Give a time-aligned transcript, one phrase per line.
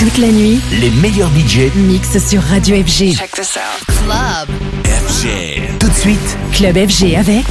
[0.00, 3.12] Toute la nuit, les meilleurs budgets mixent sur Radio FG.
[3.14, 3.84] Check this out.
[3.86, 4.48] Club.
[4.86, 5.78] FG.
[5.78, 7.44] Tout de suite, Club FG avec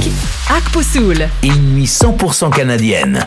[0.52, 1.28] Akpo Soul.
[1.44, 3.24] une nuit 100% canadienne.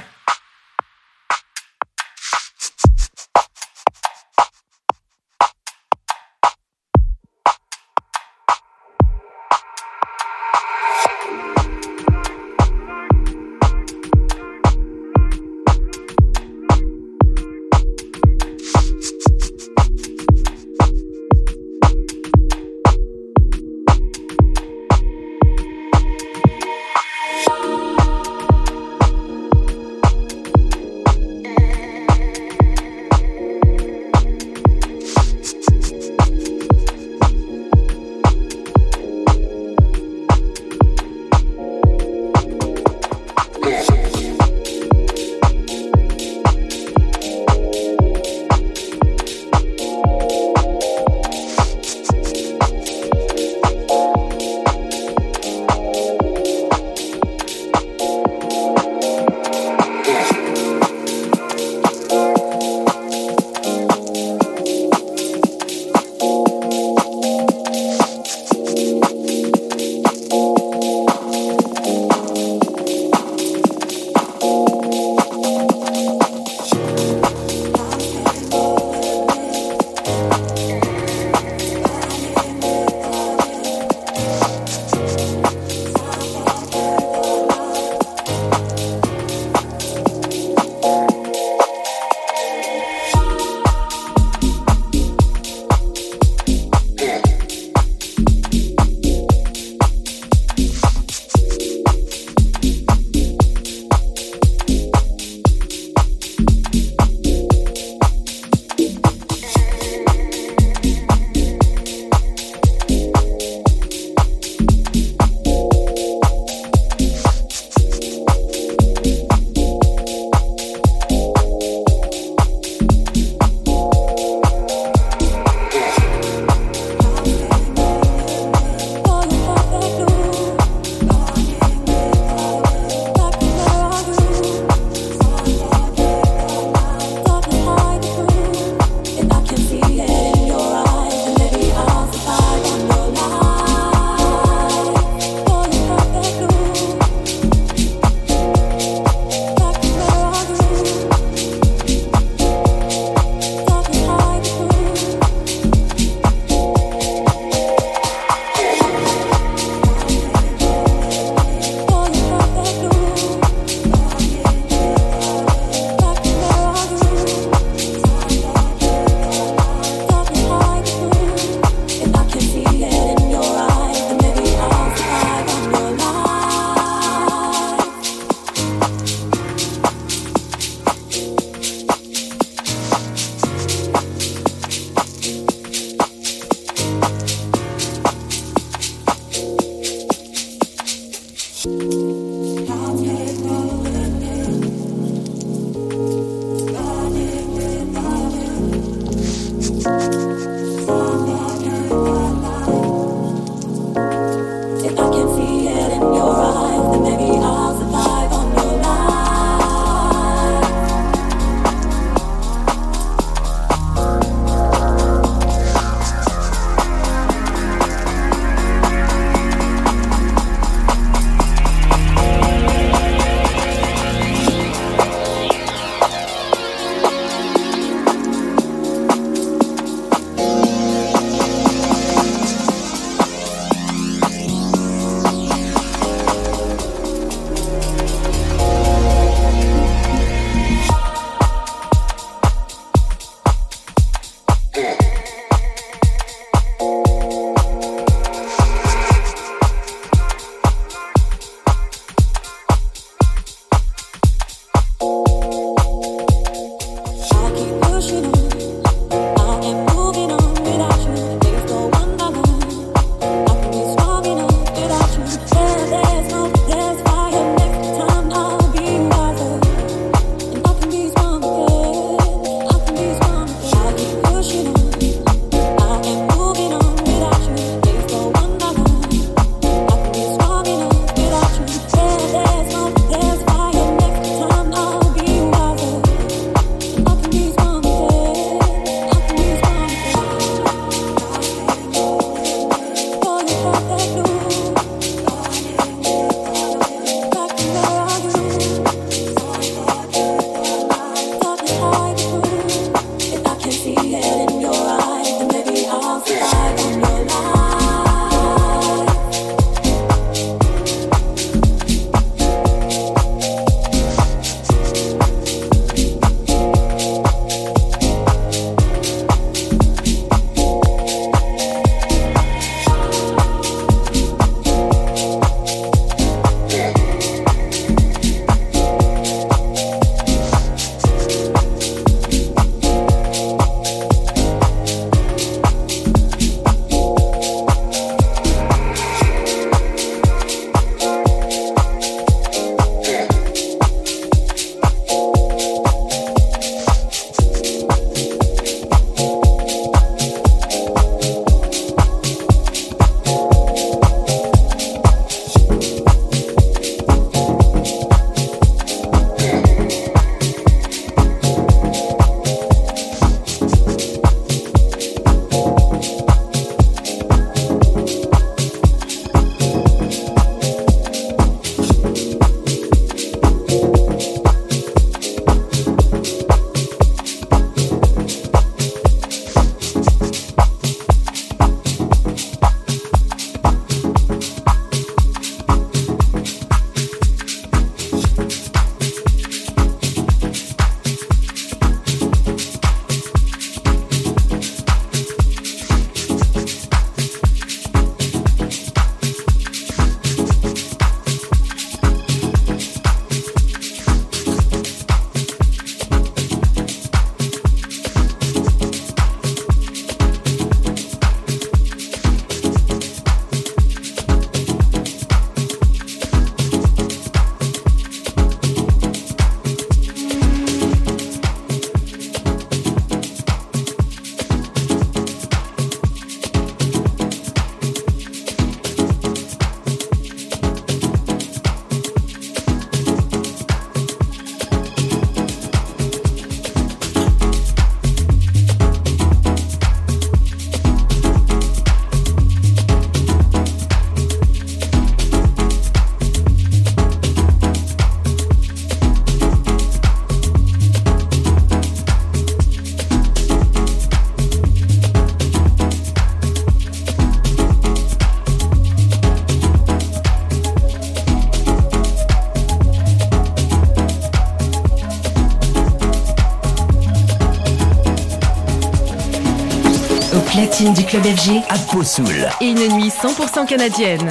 [470.84, 471.64] Platine du club FG.
[471.70, 472.50] Akpo Soul.
[472.62, 474.28] Et une nuit 100% canadienne.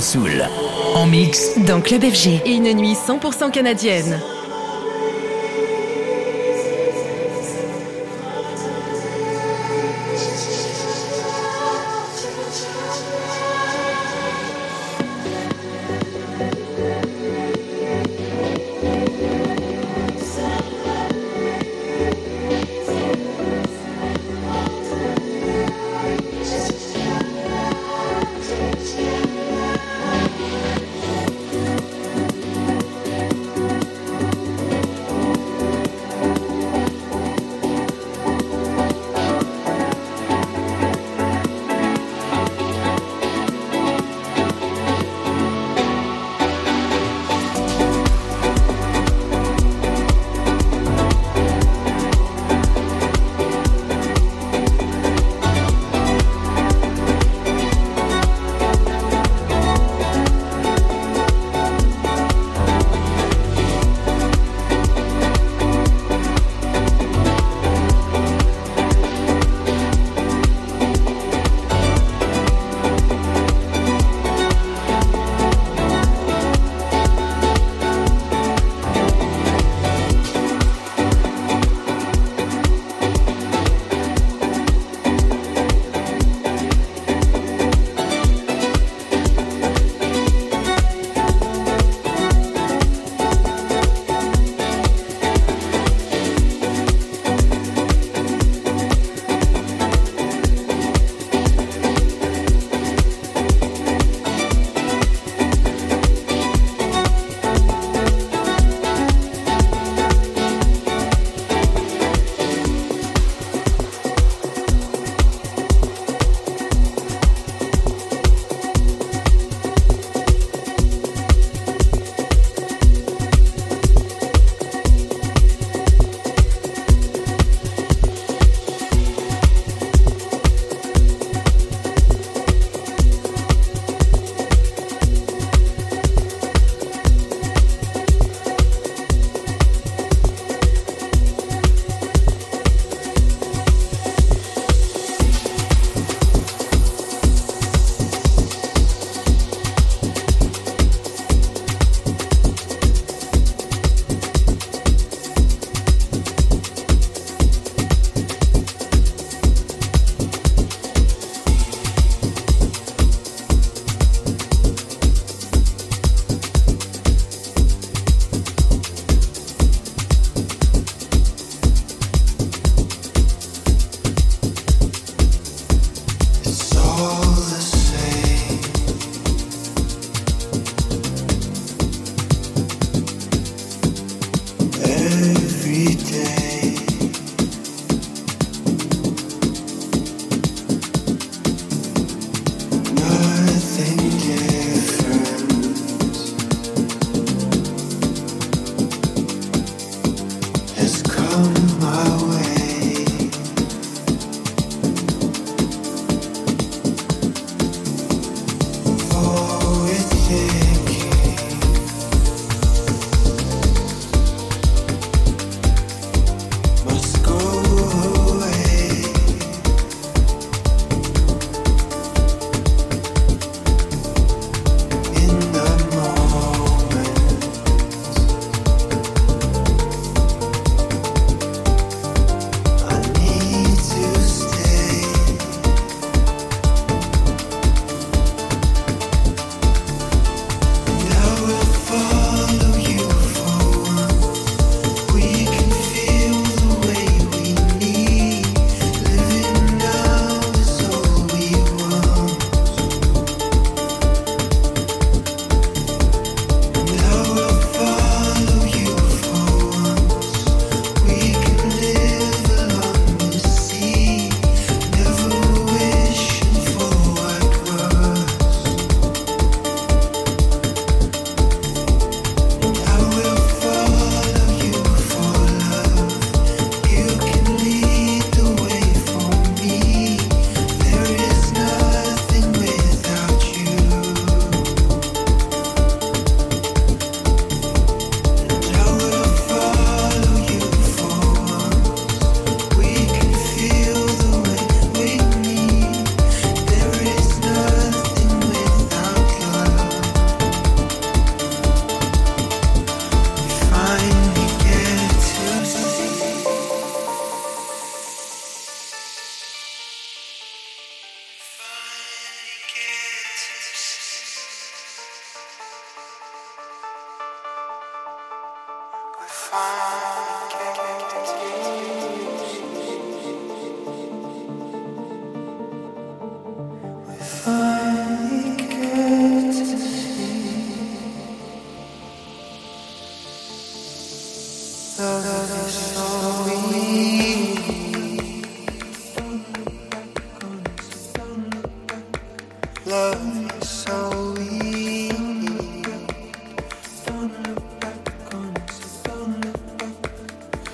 [0.00, 0.44] Soul.
[0.94, 2.42] En mix dans Club FG.
[2.46, 4.18] Et une nuit 100% canadienne.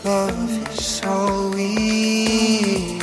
[0.07, 3.03] love is so weak.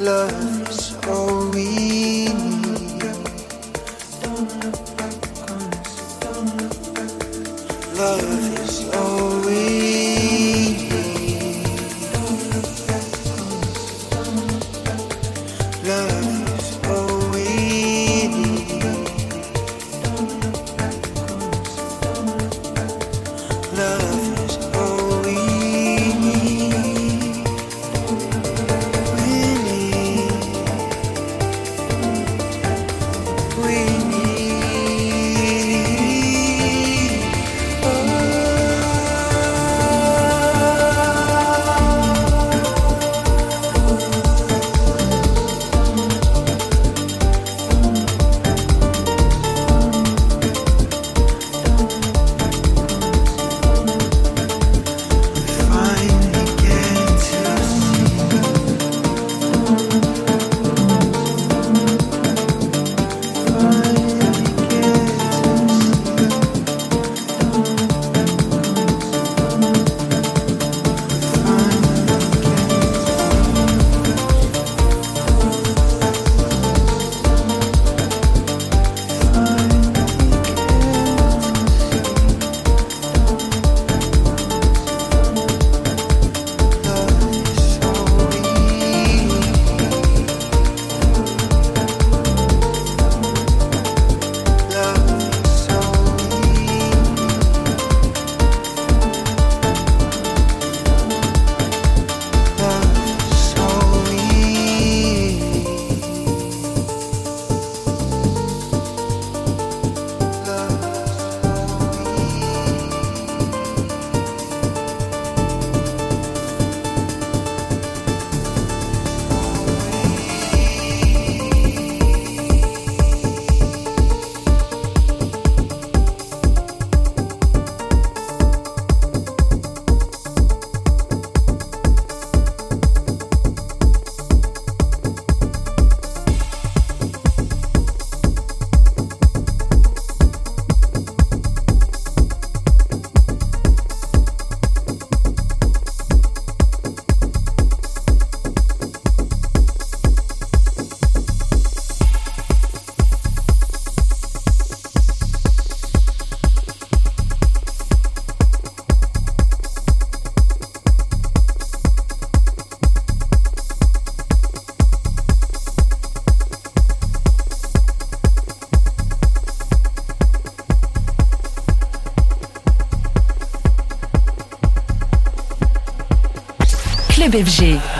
[0.00, 2.05] Love is so weak.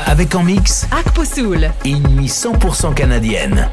[0.07, 1.71] Avec en mix Akposoul.
[1.85, 3.69] Une nuit 100% canadienne.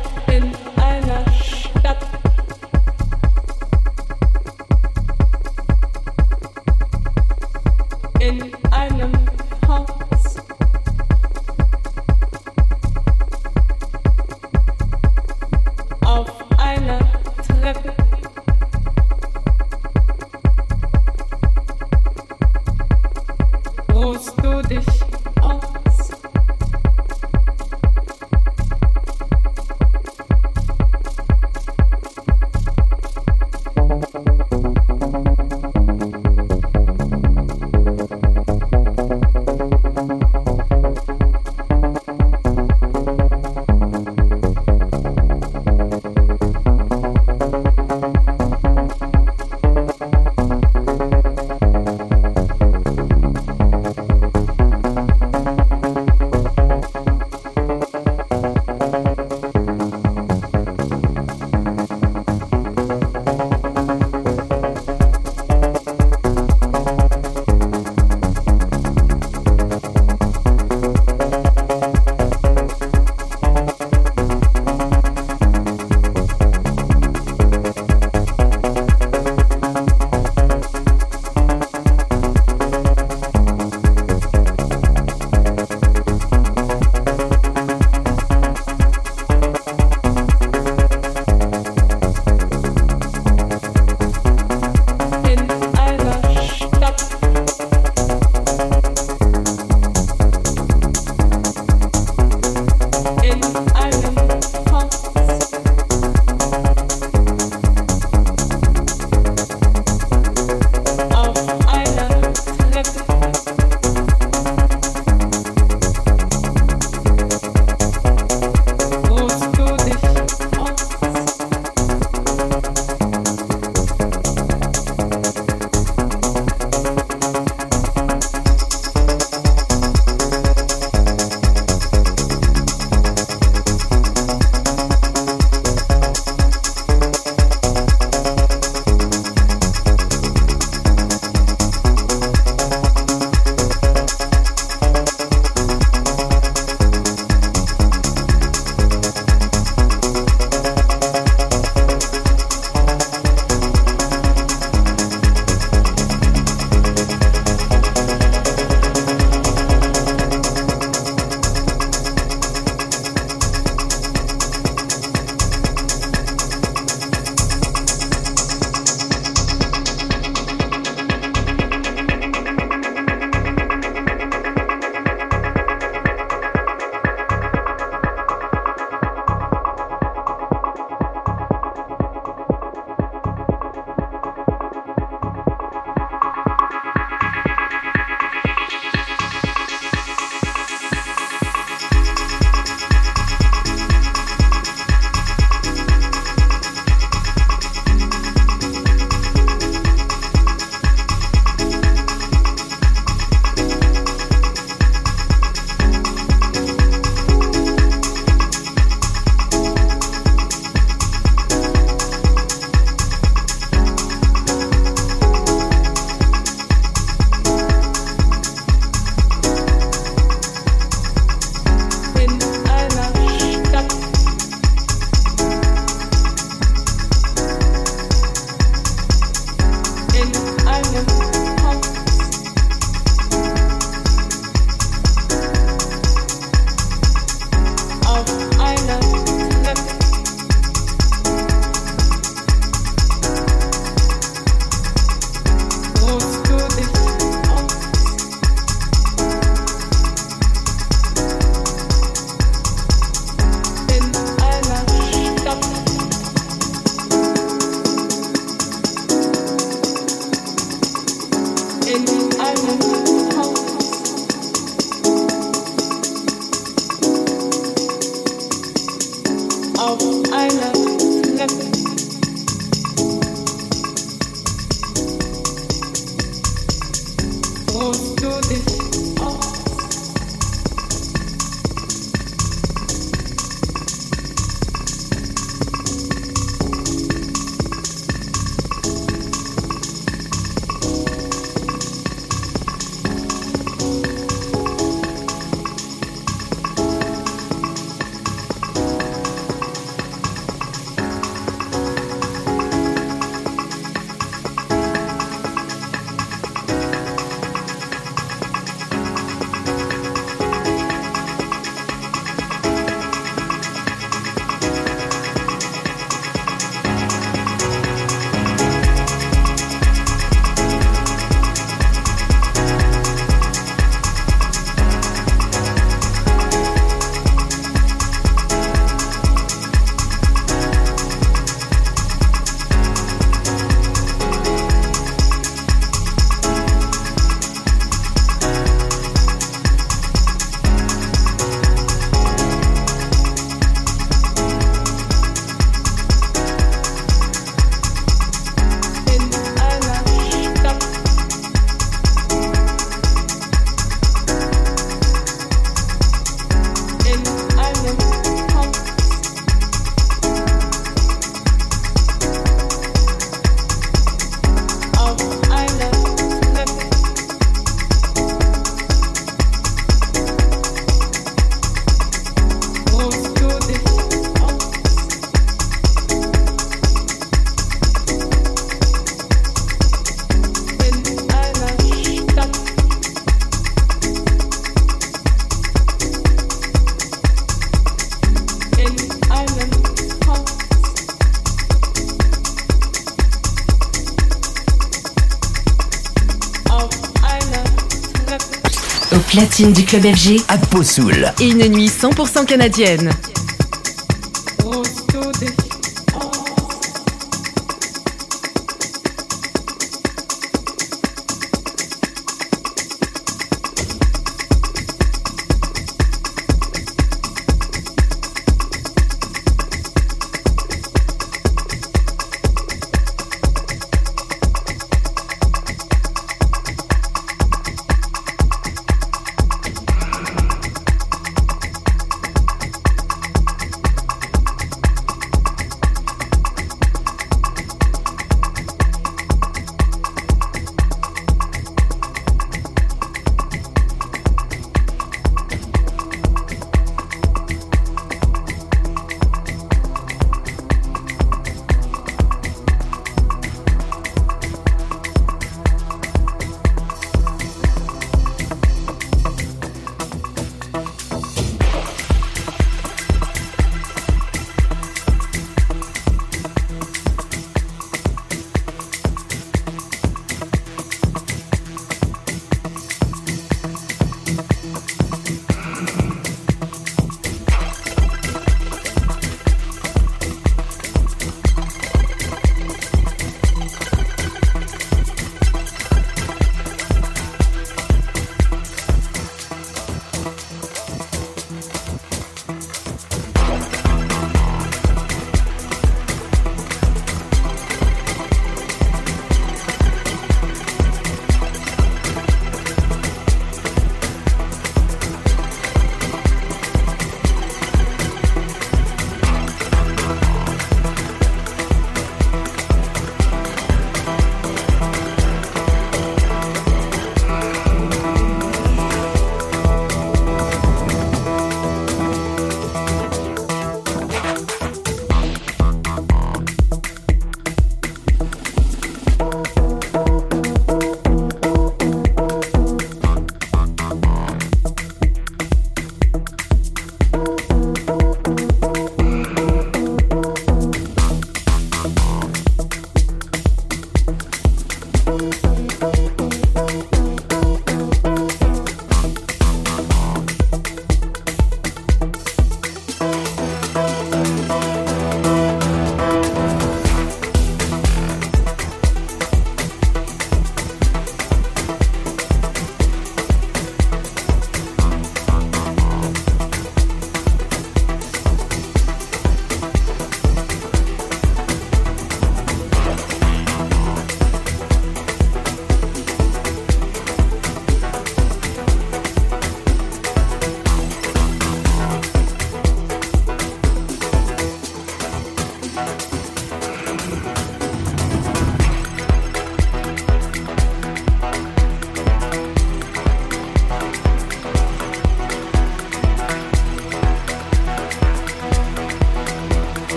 [399.33, 400.41] Platine du club FG.
[400.47, 401.33] À Poussoul.
[401.39, 403.09] Et une nuit 100% canadienne.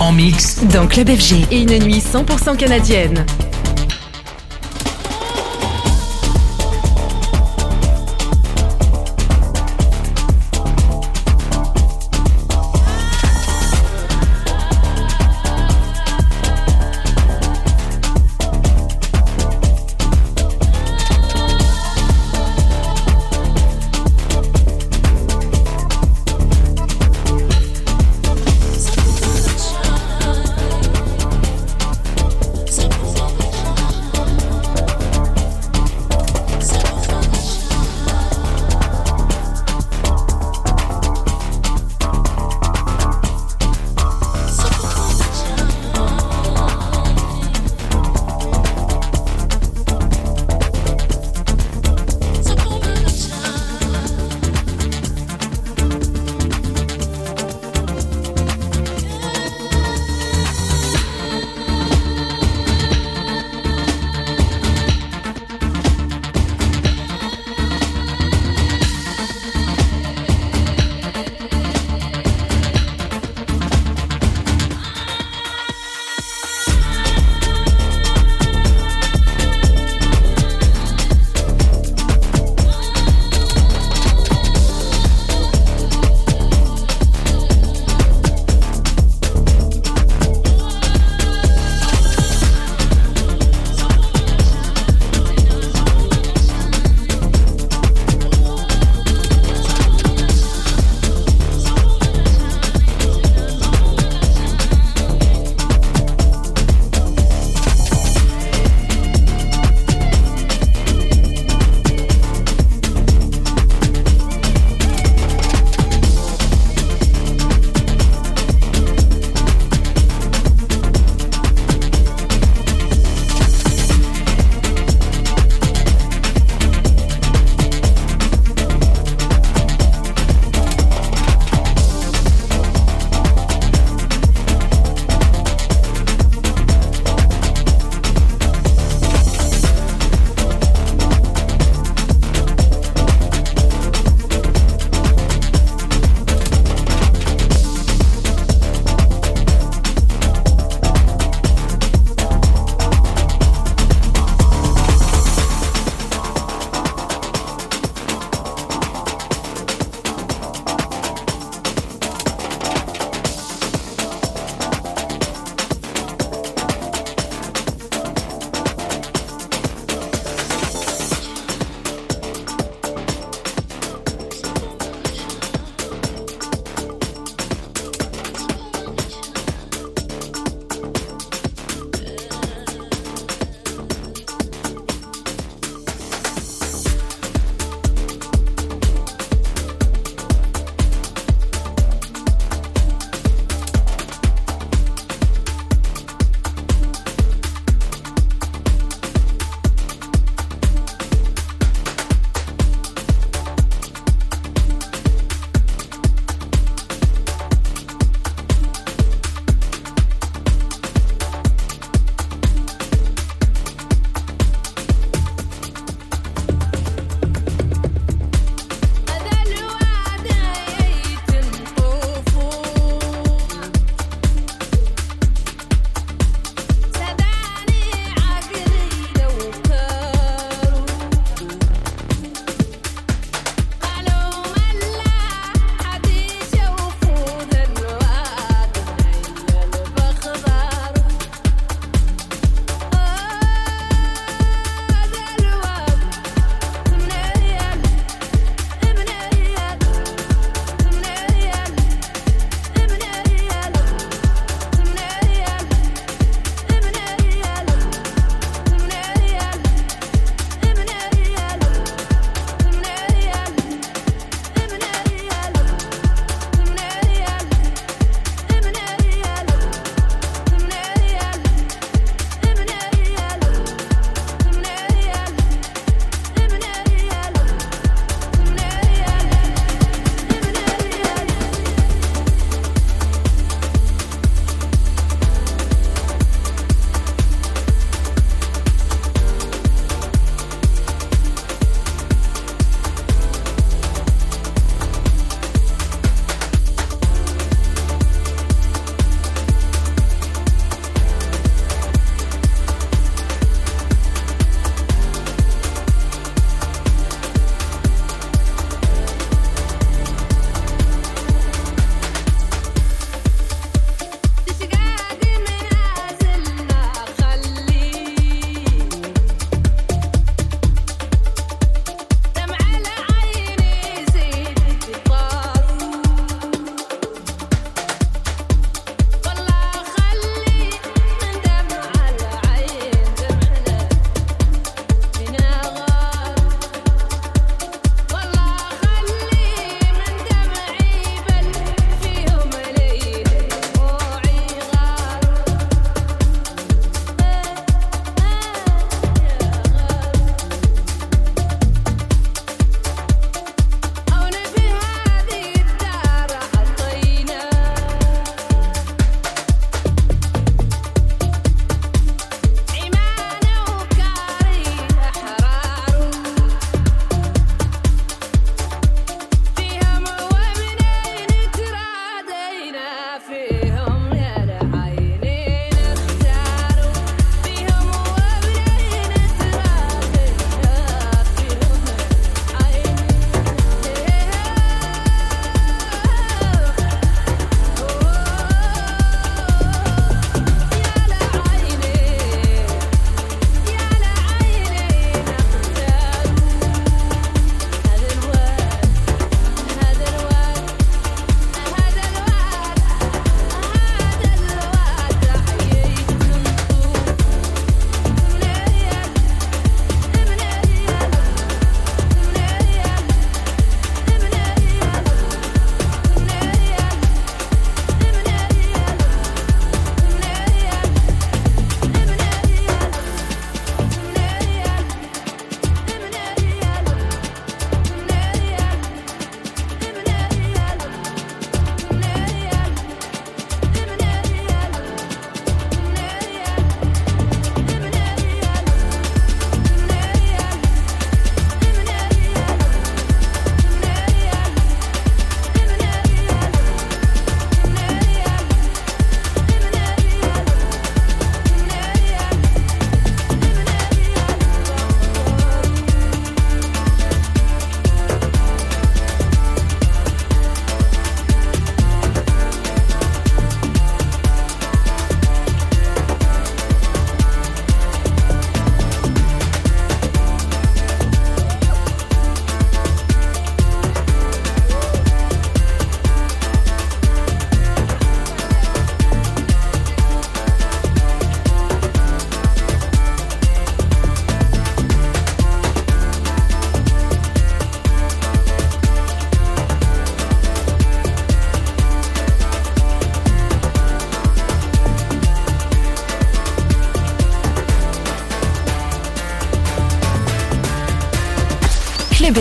[0.00, 1.46] En mix dans Club FG.
[1.52, 3.24] Et une nuit 100% canadienne.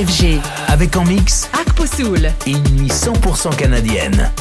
[0.06, 0.40] FG.
[0.68, 2.32] Avec en mix Akposoul.
[2.48, 4.32] et une nuit 100% canadienne.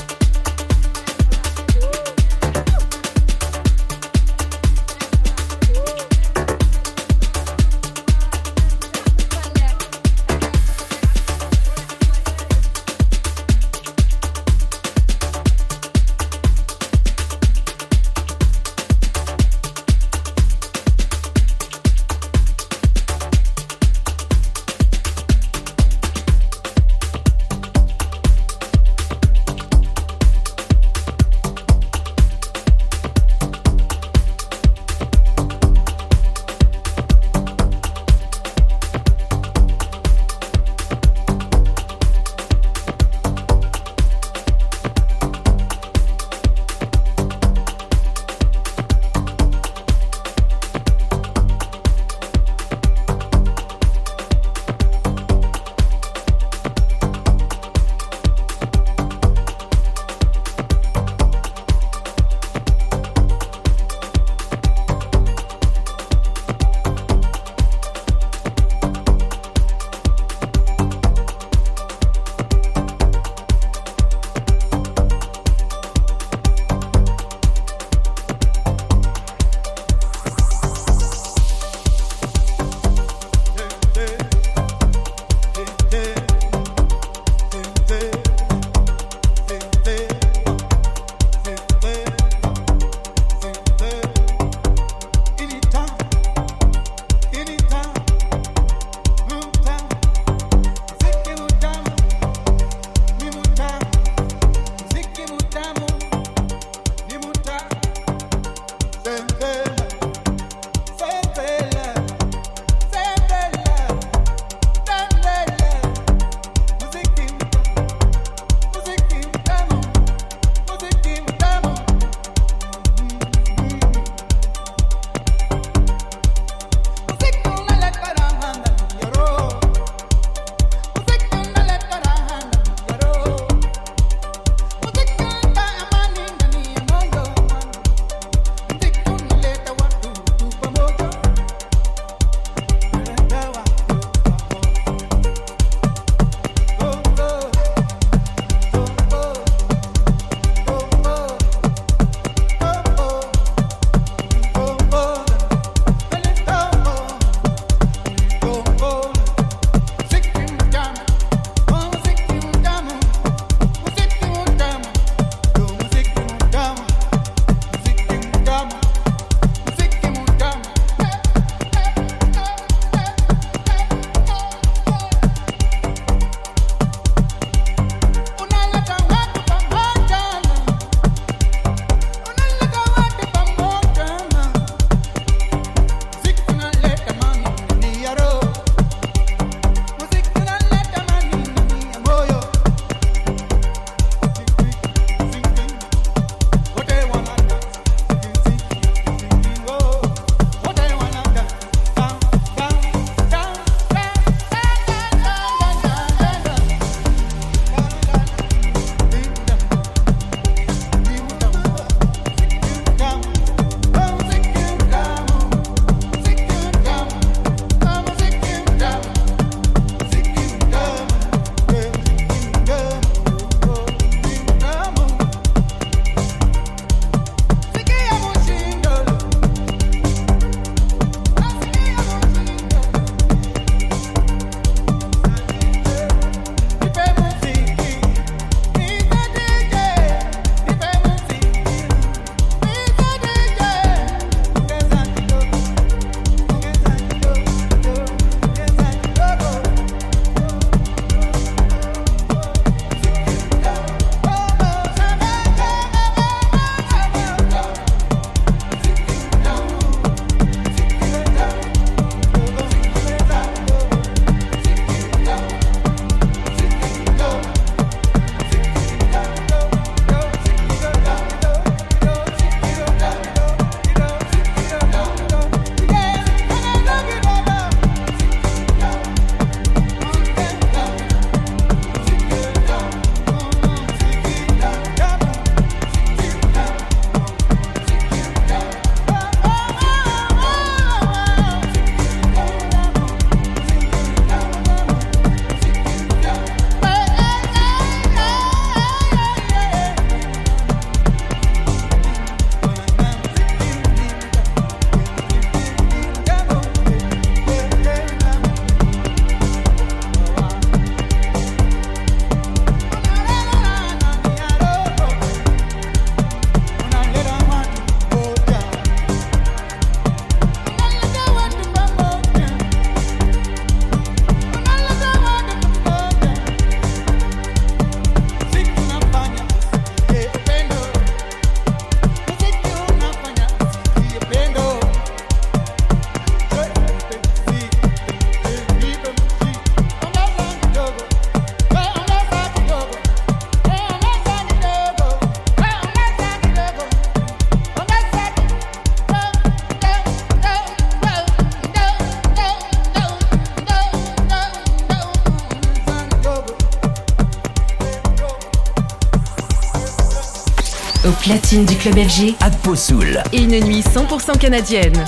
[361.30, 363.22] Platine du club FG Agposoul.
[363.32, 365.04] et une nuit 100% canadienne.